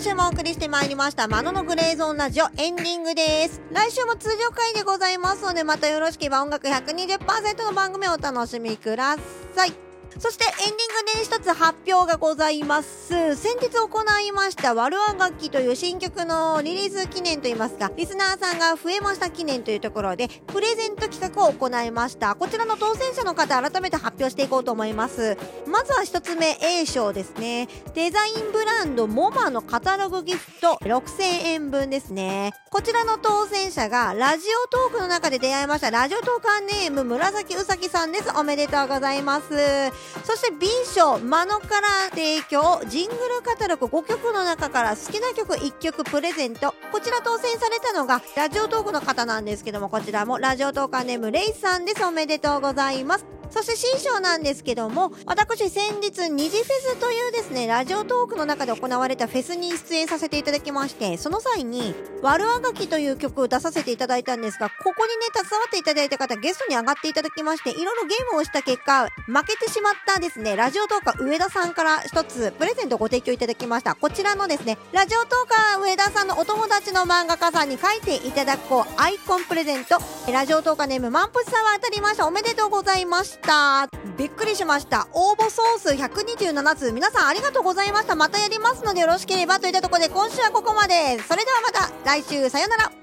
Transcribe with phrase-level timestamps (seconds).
[0.00, 3.60] 今週もお送りしてまいりました、マノのグレーゾーンラジオエンディングです。
[3.70, 9.18] 来週も通常回でございますので、またよろしければ音楽120%の番組をお楽しみくだ
[9.54, 9.89] さい。
[10.18, 13.36] そしてエンディングで一つ発表がございます。
[13.36, 22.34] 先日行いました、ワルア楽器という新曲のリリース記念といいますか、リスナーさんが増えました記念というところで、プレゼント企画を行いました。
[22.34, 25.36] こちらの当選者の方、改めて発表していこうと思います。
[25.66, 27.68] まずは一つ目 A 賞ですね。
[27.94, 32.52] デザインブランドモマのカタログギフト6000円分ですね。
[32.70, 38.30] こちらの当選者がラジオトークの中で出会いましたラジオトーカーネーム紫うさぎさんです。
[38.36, 39.90] おめでとうございます。
[40.24, 46.74] そして B 賞マノから提供ジングルカタログ5曲の中から好きな曲1曲プレゼント。
[46.92, 52.04] こちら当選されたのがラジオトークの方なんですけども、こちらもラジオトークネームレイさんです。
[52.04, 53.39] おめでとうございます。
[53.50, 73.94] そして新章なんですけども、私先日二次フェスというですね、ラジオトークの中で行われたフェスに出演させていただきまして、その際に、ワルアガキという曲を出させていただいたんですが、ここにね、携わっていただいた方、ゲストに上がっていただきまして、いろいろゲームをした結果、負けてしまったですね、ラジオトーカー上田さんから一つプレゼントをご提供いただきました。
[73.94, 79.98] こちらのですね、ラジオトーカー上田さんのお友達の漫画家さんに書いていただこうアイコンプレゼント、
[80.30, 82.26] ラジオトーカーネームマンプチさんは当たりました。
[82.26, 83.88] おめでとうございましたした。
[84.18, 85.08] びっくりしました。
[85.12, 86.92] 応募総数127通。
[86.92, 88.14] 皆さんありがとうございました。
[88.14, 91.18] またやりますのでよろしければといったところで今週はここまで。
[91.22, 92.99] それではまた来週さよなら。